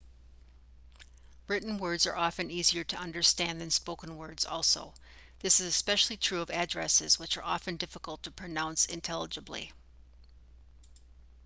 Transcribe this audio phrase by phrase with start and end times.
[1.47, 4.95] written words are often easier to understand than spoken words also
[5.41, 9.71] this is especially true of addresses which are often difficult to pronounce intelligibly